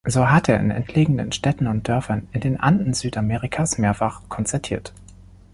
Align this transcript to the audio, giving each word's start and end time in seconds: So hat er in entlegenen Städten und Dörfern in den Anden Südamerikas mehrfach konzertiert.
So 0.07 0.31
hat 0.31 0.49
er 0.49 0.59
in 0.59 0.71
entlegenen 0.71 1.31
Städten 1.31 1.67
und 1.67 1.87
Dörfern 1.87 2.27
in 2.31 2.41
den 2.41 2.59
Anden 2.59 2.95
Südamerikas 2.95 3.77
mehrfach 3.77 4.23
konzertiert. 4.29 4.93